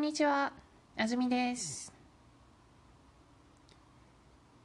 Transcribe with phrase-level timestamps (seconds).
[0.00, 0.50] んにちは、
[0.96, 1.92] あずみです。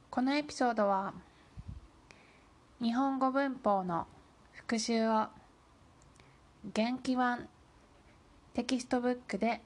[0.08, 1.12] このエピソードは、
[2.80, 4.06] 日本語文法の
[4.52, 5.26] 復習を
[6.72, 7.48] 元気ワン
[8.54, 9.60] テキストブックで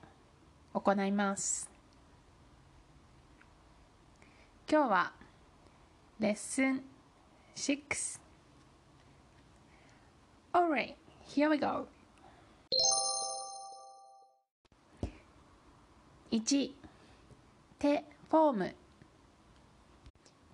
[0.74, 1.70] 行います。
[4.68, 5.12] 今日は
[6.18, 6.82] レッスン
[7.54, 8.20] 6
[10.52, 10.96] Alright,
[11.28, 11.86] here we go.
[16.31, 16.71] 1
[17.79, 18.75] 手フォーム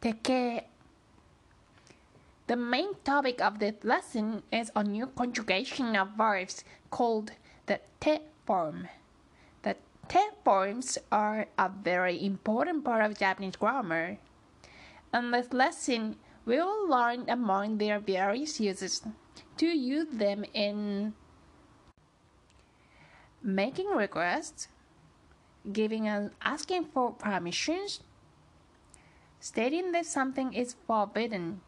[0.01, 0.63] 手形
[2.47, 7.31] The main topic of this lesson is a new conjugation of verbs called
[7.65, 8.89] the te form.
[9.63, 9.77] The
[10.09, 14.17] te forms are a very important part of Japanese grammar.
[15.13, 19.01] In this lesson, we will learn among their various uses
[19.57, 21.13] to use them in
[23.41, 24.67] making requests,
[25.72, 28.00] giving and asking for permissions,
[29.40, 31.60] stating that something is forbidden,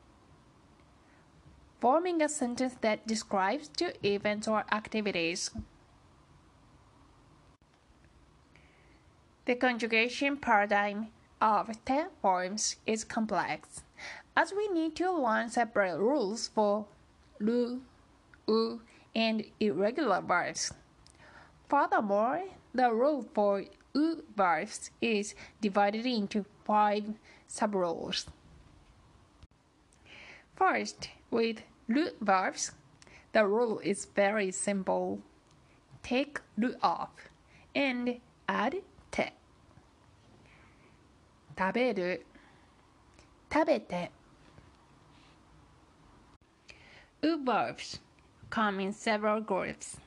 [1.81, 5.51] forming a sentence that describes two events or activities.
[9.47, 11.09] The conjugation paradigm
[11.41, 13.83] of te forms is complex,
[14.37, 16.87] as we need to learn separate rules for
[17.39, 17.81] ru,
[18.47, 18.83] u,
[19.15, 20.73] and irregular verbs.
[21.69, 27.05] Furthermore, the rule for U verbs is divided into five
[27.49, 28.27] subroles.
[30.57, 32.73] First, with ru verbs,
[33.33, 35.21] the rule is very simple.
[36.03, 37.11] Take Lu off
[37.75, 39.33] and add te.
[41.57, 42.25] 食べる
[43.53, 44.13] 食べて
[47.23, 48.01] U verbs
[48.49, 49.99] come in several groups.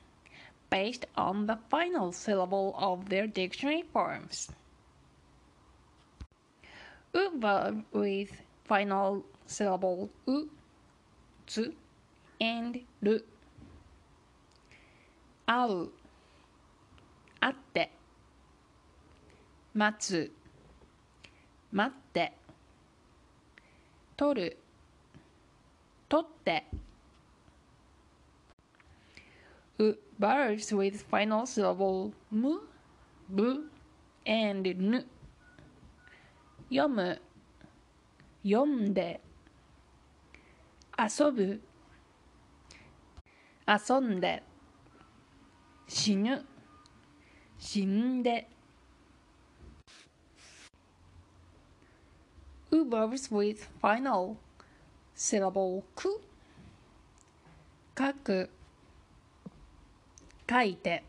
[0.72, 4.50] Based on the final syllable of their dictionary forms.
[7.12, 8.30] U verb with
[8.64, 10.48] final syllable u,
[11.46, 11.74] zu,
[12.40, 13.22] and ru.
[15.44, 15.90] 会う
[17.40, 17.90] 会って
[19.74, 20.32] 待つ
[21.70, 22.32] 待って
[24.16, 24.56] 取る
[26.08, 26.64] 取って
[29.71, 29.71] U
[30.18, 32.60] verbs with final syllable mu,
[33.28, 33.64] bu,
[34.26, 35.04] and nu.
[36.70, 37.20] 読む
[38.42, 39.20] 読んで
[40.98, 41.60] 遊ぶ
[43.66, 44.42] 遊んで
[45.86, 46.44] 死ぬ
[47.58, 48.48] 死んで
[52.70, 54.36] U verbs with final
[55.14, 56.22] syllable ku
[57.96, 58.50] 書く
[60.46, 61.00] kaite.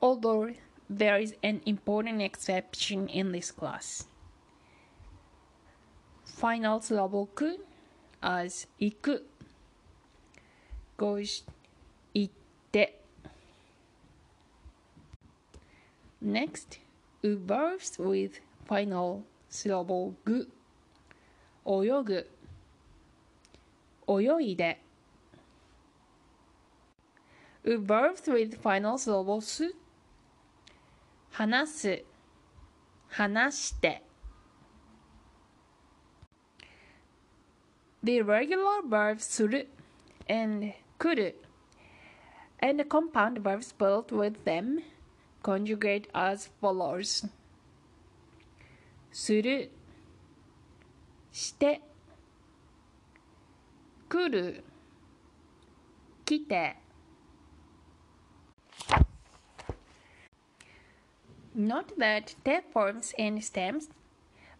[0.00, 0.54] Although
[0.88, 4.06] there is an important exception in this class.
[6.24, 7.56] Final syllable ku
[8.22, 9.20] as iku
[10.96, 11.44] goes
[12.14, 12.86] itte.
[16.20, 16.78] Next,
[17.22, 20.46] u verbs with final syllable gu.
[21.66, 22.24] Oyogu.
[24.08, 24.76] Oyoide
[27.65, 29.75] 泳いで U verbs with final syllable す
[31.31, 32.03] 話す
[33.09, 34.03] 話して
[38.03, 39.67] The regular verbs する
[40.27, 41.35] and 来る
[42.61, 44.81] and the compound verbs spelled with them
[45.43, 47.27] conjugate as follows
[49.11, 49.71] する
[51.31, 51.81] して
[54.07, 54.63] 来る
[56.25, 56.77] 来て
[61.56, 63.88] Note that te forms and stems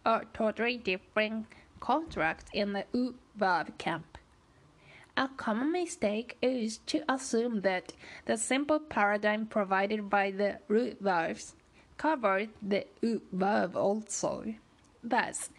[0.06, 1.46] are totally different
[1.80, 4.16] constructs in the u verb camp.
[5.16, 7.94] A common mistake is to assume that
[8.26, 11.56] the simple paradigm provided by the ru verbs
[11.96, 14.54] covered the u verb also.
[15.02, 15.50] Thus,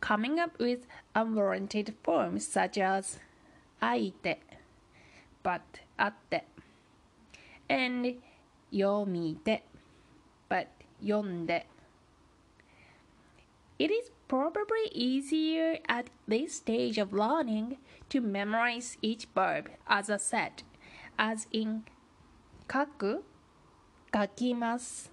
[0.00, 3.18] coming up with unwarranted forms such as
[3.82, 4.36] aite,
[5.42, 6.44] but atte,
[7.68, 8.22] and
[8.72, 9.62] yomite
[11.00, 11.62] yonde.
[13.78, 20.18] It is probably easier at this stage of learning to memorize each verb as a
[20.18, 20.62] set,
[21.18, 21.84] as in
[22.68, 23.22] kaku,
[24.12, 25.08] kakimasu,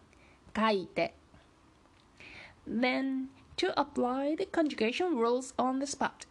[0.53, 1.09] kaite.
[2.67, 6.25] Then to apply the conjugation rules on the spot.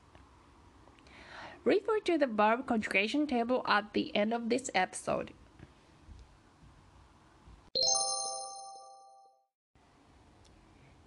[1.65, 5.33] Refer to the verb conjugation table at the end of this episode.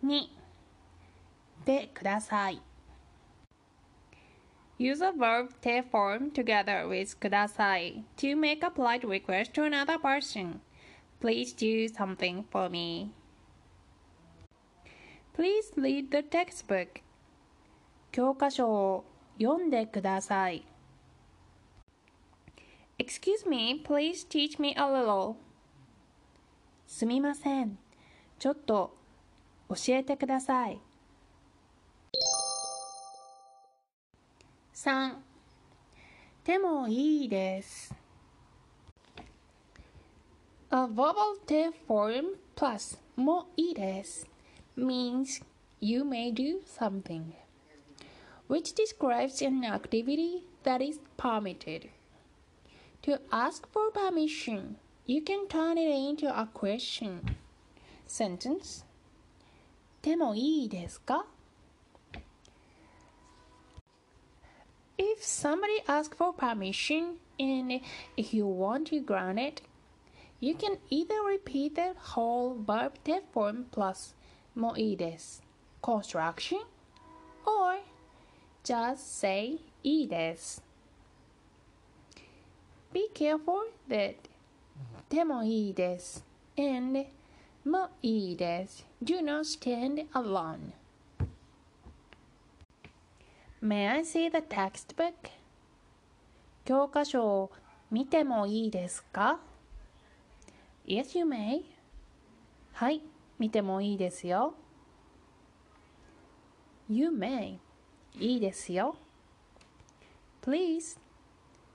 [0.04, 0.28] 2
[1.66, 2.62] でください
[4.80, 9.98] Use a verb te form together with ください to make a polite request to another
[9.98, 10.60] person.
[11.22, 13.12] Please do something for me.
[15.34, 17.02] Please read the textbook.
[18.12, 19.06] 教科書を
[19.40, 20.66] 読んでください。
[23.00, 25.36] Excuse me, please teach me a little.
[26.88, 27.78] すみません。
[28.38, 28.98] ちょっと
[29.73, 30.81] 教えてください。
[34.75, 35.15] 3
[36.45, 37.95] でもいいです。
[40.71, 44.29] A vowel te form plus もいいです
[44.77, 45.43] means
[45.81, 47.33] you may do something
[48.49, 51.89] which describes an activity that is permitted.
[53.03, 54.77] To ask for permission,
[55.07, 57.37] you can turn it into a question.
[58.07, 58.85] Sentence
[64.98, 67.80] if somebody asks for permission and
[68.18, 69.62] if you want to grant it,
[70.42, 74.14] you can either repeat the whole verb te form plus
[74.56, 75.42] もいいです
[75.82, 76.60] construction
[77.46, 77.80] or
[78.64, 80.62] just say いいです
[82.92, 84.16] Be careful that
[85.10, 86.26] でもいいです
[86.58, 87.06] and
[87.66, 90.74] もいいです do not stand alone
[93.64, 95.14] May I see the textbook?
[96.66, 97.52] 教科書を
[97.90, 99.40] 見てもいいですか
[100.86, 101.64] ?Yes, you may.
[102.74, 103.02] はい、
[103.40, 104.54] 見てもいいですよ。
[106.90, 107.58] You may.
[108.20, 108.98] いいですよ。
[110.42, 111.00] Please.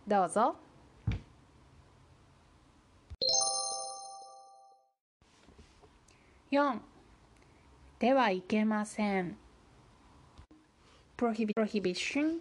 [0.07, 0.57] どうぞ。
[6.51, 6.81] 4
[7.99, 9.37] ではいけません
[11.19, 12.39] prohibition.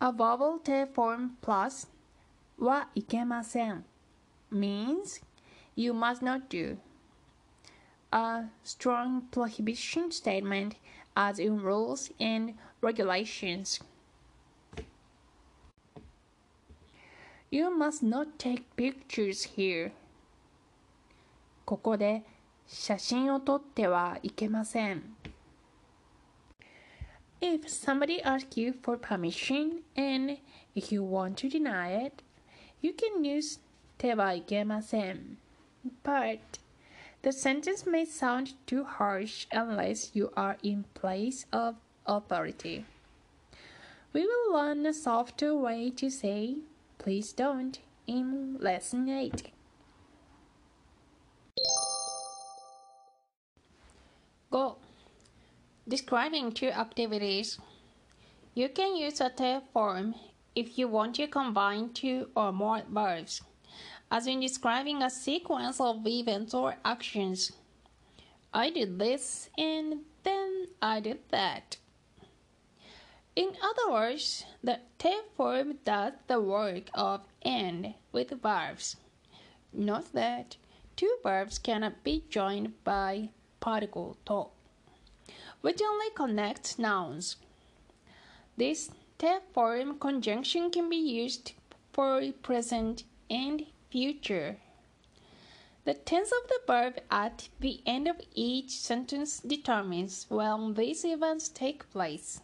[0.00, 1.86] A vowel te form plus.
[2.58, 3.84] はいけません
[4.50, 5.22] means.
[5.76, 6.78] You must not do.
[8.10, 10.76] A strong prohibition statement
[11.14, 13.82] as in rules and regulations.
[17.50, 19.92] You must not take pictures here.
[21.65, 22.23] ここで
[22.67, 25.15] 写真を撮ってはいけません。
[27.41, 30.37] if somebody asks you for permission and
[30.75, 32.21] if you want to deny it,
[32.81, 33.59] you can use
[33.97, 35.37] てはいけません.
[36.03, 36.39] But
[37.23, 41.75] the sentence may sound too harsh unless you are in place of
[42.05, 42.85] authority.
[44.13, 46.57] We will learn a softer way to say
[46.99, 49.51] please don't in lesson 8.
[55.88, 57.60] Describing two activities.
[58.54, 60.16] You can use a te form
[60.56, 63.42] if you want to combine two or more verbs,
[64.10, 67.52] as in describing a sequence of events or actions.
[68.52, 71.76] I did this and then I did that.
[73.36, 78.96] In other words, the te form does the work of and with verbs.
[79.72, 80.56] Note that
[80.96, 83.28] two verbs cannot be joined by
[83.60, 84.46] particle to
[85.61, 87.37] which only connects nouns.
[88.57, 91.53] This te form conjunction can be used
[91.93, 94.57] for present and future.
[95.83, 101.49] The tense of the verb at the end of each sentence determines when these events
[101.49, 102.41] take place.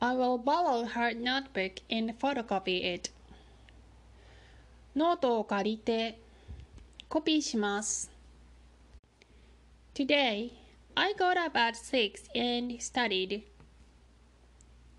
[0.00, 3.10] I will borrow her notebook and photocopy it.
[4.96, 6.20] ノートを借りて
[7.08, 8.10] コピーします。
[9.99, 10.53] Today,
[10.95, 13.43] I got up at 6 and studied.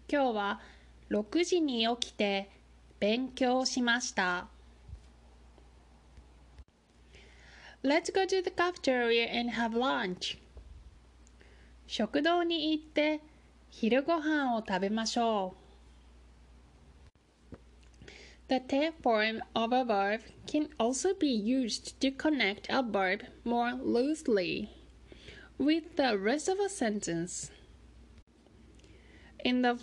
[0.06, 0.60] 今日は
[1.10, 2.50] 6時に起きて
[2.98, 4.48] 勉強しました。
[7.82, 10.36] Let's go to the cafeteria and have lunch.
[11.86, 13.22] 食堂に行って
[13.70, 15.54] 昼ご飯を食べましょ
[17.50, 17.56] う。
[18.48, 24.79] The te form of a verb can also be used to connect a verb more loosely
[25.60, 27.50] with the rest of a sentence.
[29.44, 29.78] In the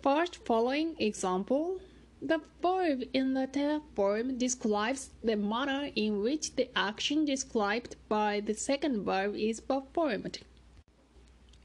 [0.00, 1.80] first following example,
[2.22, 8.38] the verb in the te form describes the manner in which the action described by
[8.38, 10.38] the second verb is performed.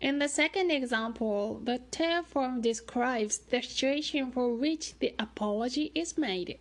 [0.01, 6.17] In the second example, the te form describes the situation for which the apology is
[6.17, 6.58] made.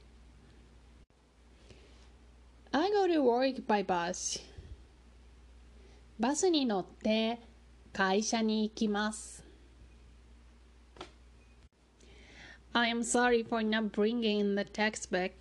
[2.75, 4.39] I go to work by bus.
[6.23, 7.41] バスに乗って
[7.93, 9.45] 会社に行きます。
[12.73, 15.33] I am sorry for not bringing the textbook.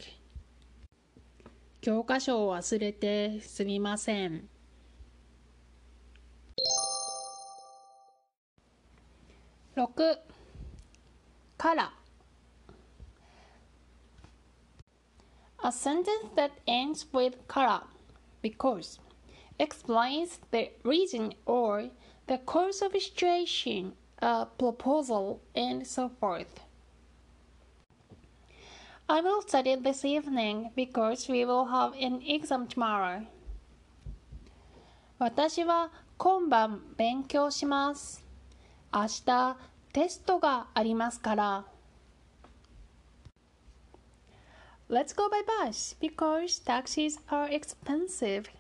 [1.82, 4.50] 教科書を忘れてすみません。
[9.76, 10.18] 6
[11.60, 11.94] から
[15.64, 17.84] A sentence that ends with kara
[18.42, 19.00] because
[19.59, 21.91] explains the reason or
[22.27, 26.61] the course of a situation, a proposal, and so forth.
[29.09, 33.27] I will study this evening because we will have an exam tomorrow.
[35.19, 38.25] 私は今晩勉強します。
[38.93, 39.57] 明日
[39.93, 41.65] テストがありますから。
[44.89, 48.51] Let's go by bus because taxis are expensive.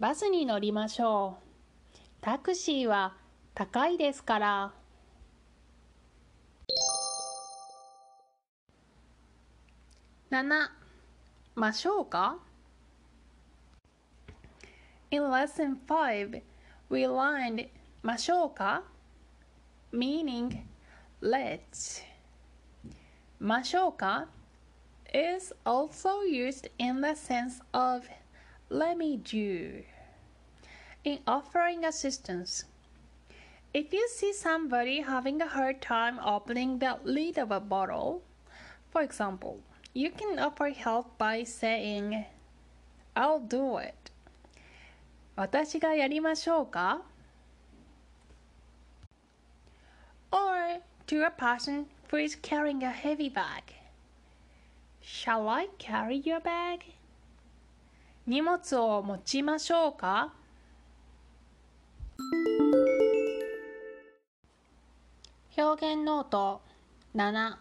[0.00, 1.98] バスに乗りましょう。
[2.20, 3.14] タクシーは
[3.54, 4.72] 高いですから。
[10.30, 10.68] 7.
[11.54, 12.38] ましょうか
[15.12, 16.42] In lesson 5,
[16.90, 17.68] we learned
[18.02, 18.82] ましょうか
[19.92, 20.64] meaning
[21.22, 22.02] let's.
[23.40, 24.26] Mashoka
[25.12, 28.08] is also used in the sense of
[28.73, 29.83] let me do
[31.03, 32.65] in offering assistance.
[33.73, 38.21] If you see somebody having a hard time opening the lid of a bottle,
[38.91, 39.59] for example,
[39.93, 42.25] you can offer help by saying,
[43.15, 43.95] I'll do it.
[45.35, 47.01] 私がやりましょうか
[50.31, 53.63] Or to a person who is carrying a heavy bag.
[55.01, 56.81] Shall I carry your bag?
[58.26, 60.32] 荷物を持ちましょうか
[65.54, 66.62] 表現ノート
[67.14, 67.56] 7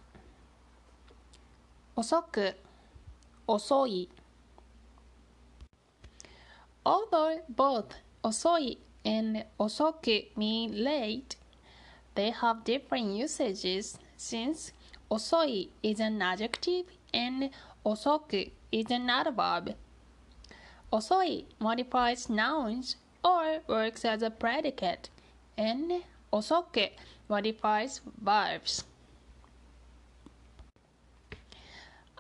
[1.98, 2.56] 遅く
[3.46, 4.10] 遅い
[6.86, 7.86] Although both
[8.24, 11.38] 遅い and 遅く mean late,
[12.16, 14.74] they have different usages since
[15.10, 17.52] osoi is an adjective and
[17.84, 19.76] osoku is an adverb.
[20.94, 25.10] Osoi modifies nouns or works as a predicate,
[25.58, 26.92] and osoku
[27.28, 28.84] modifies verbs.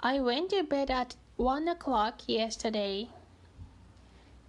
[0.02, 3.10] I went to bed at 1 o'clock yesterday.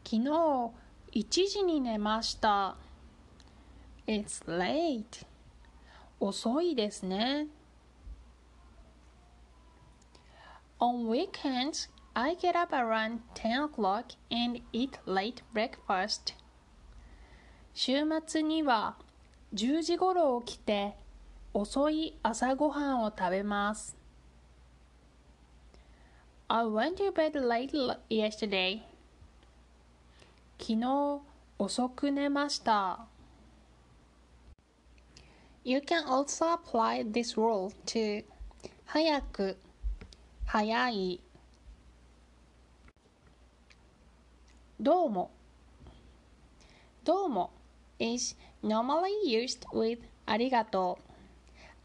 [0.04, 0.72] 昨日
[1.12, 2.76] 1時に寝ました。
[4.06, 5.26] It's late.
[6.18, 7.48] 遅いですね。
[10.80, 16.35] On weekends, I get up around 10 o'clock and eat late breakfast.
[17.75, 18.94] 週末には
[19.52, 20.94] 10時頃起きて
[21.52, 23.97] 遅い朝ごはんを食べます。
[26.47, 28.83] I went to bed late yesterday.
[30.61, 31.21] 昨日
[31.59, 33.09] 遅く寝ました。
[35.64, 38.25] You can also apply this rule to
[38.87, 39.56] 早く、
[40.47, 41.23] 早い。
[44.80, 45.30] Domo.
[47.04, 47.50] Domo
[47.98, 50.98] is normally used with arigato,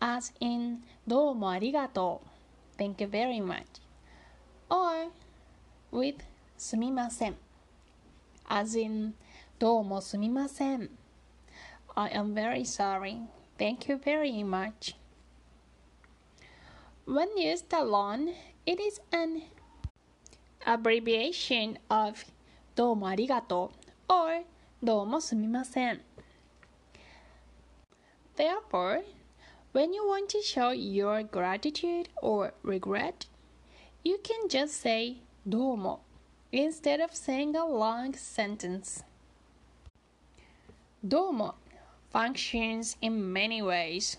[0.01, 2.22] as in domo arigato,
[2.77, 3.84] thank you very much,
[4.72, 5.12] or
[5.91, 6.15] with
[6.58, 7.36] sumimasen,
[8.50, 9.13] as in
[9.60, 10.89] domo sumimasen,
[11.96, 13.22] I am very sorry,
[13.58, 14.96] thank you very much.
[17.05, 19.43] When used alone, it is an
[20.65, 22.24] abbreviation of
[22.79, 23.73] どうもありがと
[24.09, 24.45] う or
[24.83, 26.00] どうもすみません。
[28.37, 29.05] Therefore,
[29.73, 33.29] when you want to show your gratitude or regret,
[34.03, 36.03] you can just say どうも
[36.53, 39.05] instead of saying a long sentence.
[41.03, 41.55] どうも
[42.12, 44.19] functions in many ways,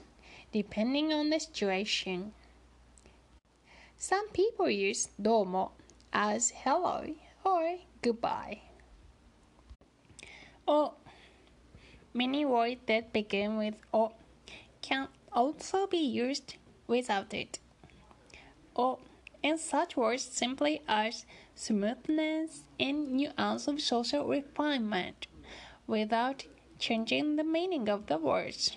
[0.52, 2.32] depending on the situation.
[3.98, 5.72] Some people use domo
[6.12, 7.06] as hello
[7.44, 8.61] or goodbye.
[10.67, 10.95] Or
[12.15, 14.13] many words that begin with o
[14.83, 17.59] can also be used without it.
[18.75, 18.99] Or
[19.43, 25.27] and such words simply as smoothness and nuance of social refinement
[25.87, 26.45] without
[26.79, 28.77] changing the meaning of the words.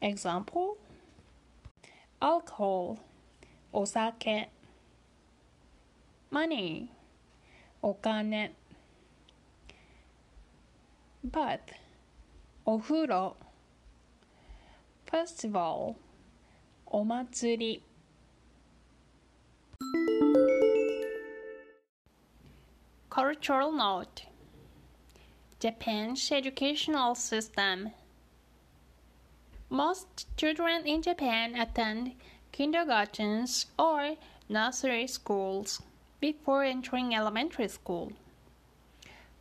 [0.00, 0.78] Example
[2.20, 3.00] Alcohol,
[3.74, 4.46] osake.
[6.30, 6.90] money
[7.81, 8.53] お金
[11.25, 11.59] bath
[12.65, 13.35] お風呂
[15.05, 15.95] festival
[16.85, 17.83] お祭り
[23.09, 24.27] Cultural note
[25.59, 27.91] Japan's educational system
[29.69, 32.13] Most children in Japan attend
[32.51, 34.15] kindergartens or
[34.47, 35.81] nursery schools
[36.22, 38.12] before entering elementary school.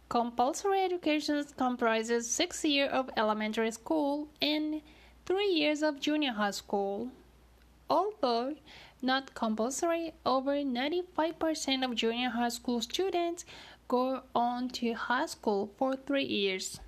[0.10, 4.82] Compulsory education comprises six years of elementary school and
[5.28, 7.10] three years of junior high school.
[7.88, 8.56] Although
[9.00, 13.46] not compulsory, over 95% of junior high school students
[13.88, 16.80] go on to high school for three years.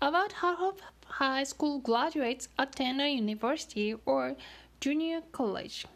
[0.00, 4.36] About half of high school graduates attend a university or
[4.80, 5.86] junior college.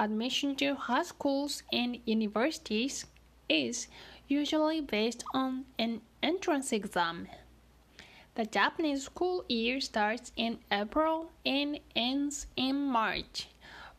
[0.00, 3.06] Admission to high schools and universities
[3.48, 3.86] is
[4.26, 7.28] usually based on an entrance exam.
[8.34, 13.48] The Japanese school year starts in April and ends in March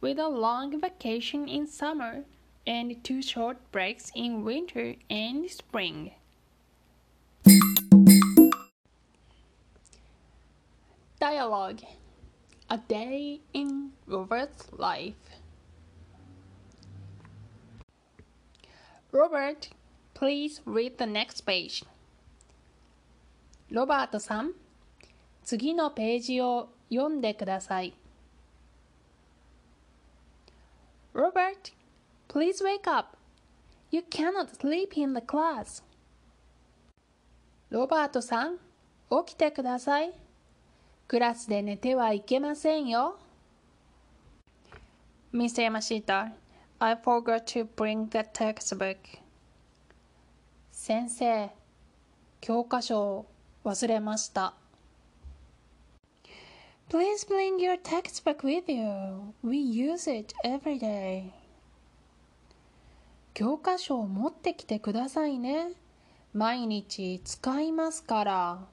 [0.02, 2.26] with a long vacation in summer
[2.68, 6.12] and two short breaks in winter and spring.
[11.22, 11.82] Dialogue
[12.70, 15.16] A Day in Robert's Life
[19.16, 19.70] Robert,
[20.14, 21.86] please read the next page.
[23.72, 24.52] ロバートさん、
[25.42, 27.94] 次のページを読んでください。
[31.14, 31.72] Robert,
[32.28, 33.18] please wake up.
[33.90, 35.82] You cannot sleep in the class.
[37.70, 38.58] ロバートさん、
[39.26, 40.12] 起きてください。
[41.08, 43.18] クラスで寝てはいけませんよ。
[45.34, 45.70] Mr.
[45.70, 46.32] Yamashita,
[46.86, 48.98] I forgot to bring the textbook.
[50.70, 51.50] 先生、
[52.40, 53.26] 教科書を
[53.64, 54.54] 忘れました。
[56.88, 59.34] Please bring your textbook with you.
[59.44, 61.32] We use it every day.
[63.34, 65.72] 教科書を持ってきてくださいね。
[66.34, 68.68] 毎日使いますから。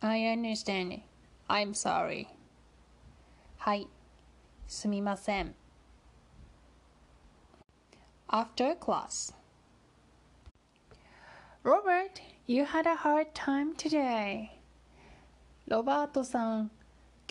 [0.00, 1.00] I understand.
[1.48, 2.26] I'm sorry.
[3.56, 3.88] はい。
[4.66, 5.54] すみません。
[8.30, 9.32] After class.
[11.62, 14.50] Robert, you had a hard time today.
[15.66, 16.70] ロバートさん、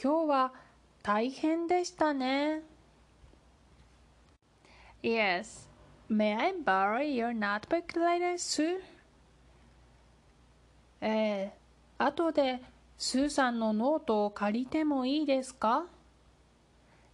[0.02, 0.54] 今日は
[1.04, 2.64] 大変でしたね。
[5.04, 5.70] Yes.
[6.10, 8.80] May I borrow your notebook later, Sue?
[11.02, 11.54] ええ、
[12.00, 12.60] 後で
[12.98, 15.86] スーさんのノートを借りてもいいですか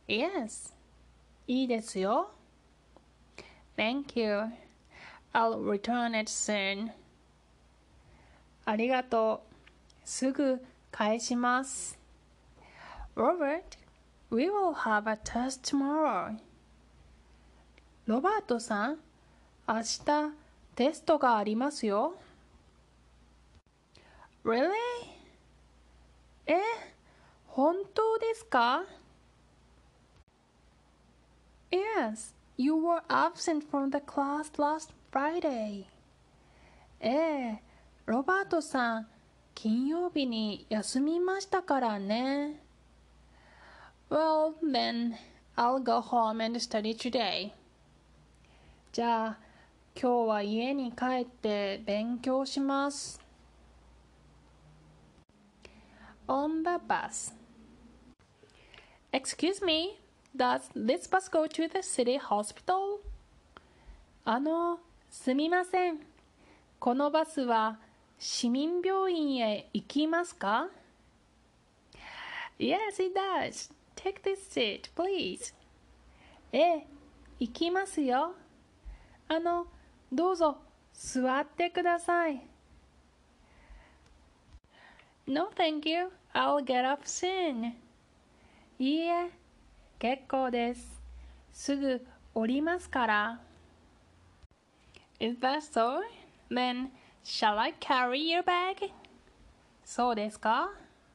[0.08, 0.74] ?Yes.
[1.48, 2.32] いいですよ。
[3.76, 4.52] Thank you.
[5.34, 6.92] I'll return it soon.
[8.66, 9.54] ありがとう。
[10.08, 11.98] すぐ返します。
[13.16, 13.64] Robert,
[14.30, 16.38] we will have a test tomorrow.
[18.06, 19.00] ロバートさん、
[19.68, 20.06] 明日
[20.76, 22.16] テストがありますよ。
[24.44, 24.72] Really?
[26.46, 26.56] え、
[27.48, 28.84] 本当ですか
[31.72, 35.86] Yes, you were absent from the class last Friday.
[37.02, 37.62] ええ、
[38.06, 39.08] ロバートさん、
[39.54, 42.62] 金曜日に休みましたからね。
[44.10, 45.15] Well, then,
[45.58, 47.52] I'll go home and study today.
[48.93, 49.38] じゃあ、
[49.93, 53.19] 今日は家に帰って勉強します。
[56.28, 57.34] On the bus.
[59.12, 59.99] Excuse me,
[60.36, 63.00] does this bus go to the city hospital?
[64.26, 66.00] あの、すみません。
[66.80, 67.78] このバスは
[68.17, 70.69] 市民病院へ行きますか
[72.58, 73.72] ?Yes, it does.
[73.96, 75.54] Take this seat, please.
[76.52, 76.88] ええ、
[77.39, 78.34] 行きますよ。
[79.28, 79.67] あの、
[80.12, 80.58] どうぞ
[80.93, 82.46] 座ってください。
[85.28, 86.12] No, thank you.
[86.34, 87.74] I'll get off soon.
[88.80, 89.32] いいえ、
[90.04, 91.02] 結構です。
[91.54, 93.39] すぐ降りますから。
[95.22, 96.02] Is that so?
[96.52, 96.89] Then
[97.24, 98.92] Shall I carry your bag?
[99.86, 100.72] そうですか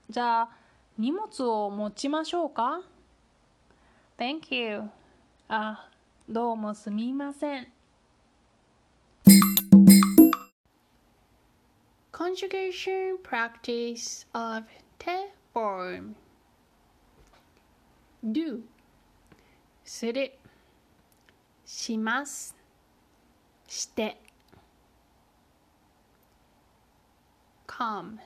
[0.09, 0.51] じゃあ、
[0.96, 2.81] 荷物を持ちましょうか
[4.16, 4.85] ?Thank you.
[5.48, 5.90] あ、
[6.27, 7.68] どうもすみません。
[12.11, 14.64] Conjugation practice of
[14.98, 16.14] te form
[18.24, 18.62] do
[19.88, 20.31] する。
[21.64, 22.55] します。
[23.66, 24.20] して。
[27.66, 28.18] come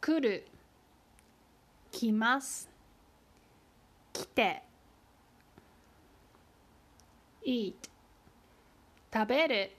[0.00, 0.44] 来る。
[1.92, 2.68] 来ます。
[4.12, 4.62] 来て。
[7.46, 7.74] eat
[9.12, 9.70] 食べる。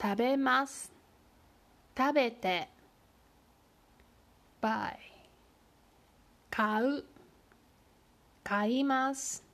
[0.00, 0.92] 食べます。
[1.98, 2.68] 食べて。
[4.62, 4.94] buy
[6.50, 7.09] 買う。
[8.50, 9.44] 買います。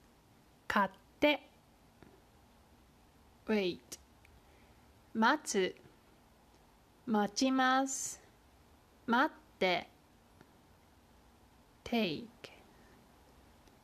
[0.66, 1.42] 買って。
[3.46, 3.78] Wait
[5.12, 5.76] 待つ。
[7.04, 8.22] 待ちます。
[9.06, 9.86] 待って。
[11.84, 12.24] take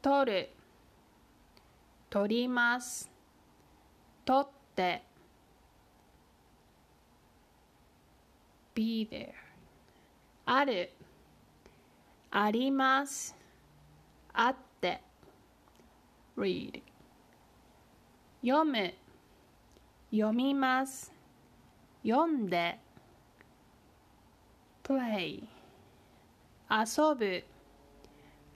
[0.01, 0.49] 取る。
[2.09, 3.11] 取ります。
[4.25, 5.03] 取って。
[8.75, 9.33] be there
[10.47, 10.91] ある。
[12.31, 13.37] あります。
[14.33, 14.72] あって
[16.37, 16.83] read.
[18.43, 18.95] 読む。
[20.11, 21.13] 読みます。
[22.03, 22.79] 読んで。
[24.83, 25.45] play.
[26.71, 27.45] 遊ぶ。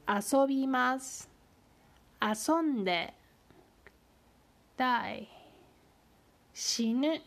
[0.08, 1.28] 遊びます。
[2.20, 3.14] 遊んで。
[4.76, 5.26] die.
[6.52, 7.22] 死ぬ。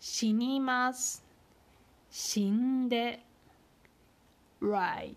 [0.00, 1.24] 死にます。
[2.10, 3.24] 死んで。
[4.60, 5.14] write.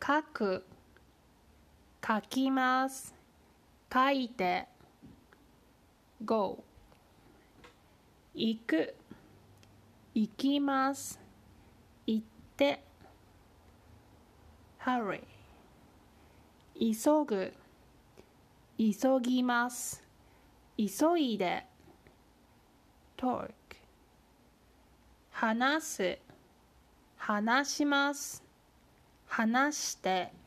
[0.00, 0.75] 書く。
[2.06, 3.12] 書きます。
[3.92, 4.68] 書いて。
[6.24, 6.62] go
[8.32, 8.94] 行く。
[10.14, 11.18] 行きます。
[12.06, 12.84] 行って。
[14.78, 15.20] hurry
[16.78, 17.52] 急ぐ。
[18.78, 20.00] 急ぎます。
[20.78, 21.66] 急いで。
[23.16, 23.50] talk
[25.32, 26.18] 話す。
[27.16, 28.44] 話します。
[29.26, 30.45] 話して。